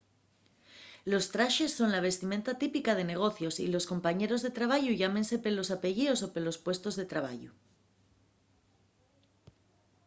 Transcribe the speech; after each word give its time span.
los 1.11 1.25
traxes 1.33 1.71
son 1.79 1.89
la 1.95 2.05
vistimenta 2.09 2.51
típica 2.63 2.91
de 2.95 3.09
negocios 3.13 3.55
y 3.65 3.67
los 3.73 3.87
compañeros 3.91 4.39
de 4.41 4.55
trabayu 4.57 4.91
llámense 4.95 5.35
pelos 5.45 5.69
apellíos 5.75 6.19
o 6.21 6.27
pelos 6.35 6.57
puestos 6.65 6.93
de 6.95 7.05
trabayu 7.11 7.51